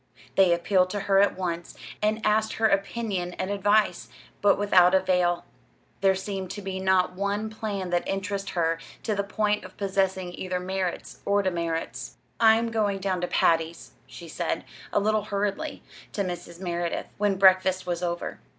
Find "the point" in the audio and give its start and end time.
9.13-9.63